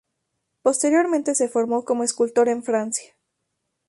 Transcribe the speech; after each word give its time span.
Posteriormente 0.63 1.35
se 1.35 1.47
formó 1.47 1.85
como 1.85 2.03
escultor 2.03 2.49
en 2.49 2.63
Francia. 2.63 3.13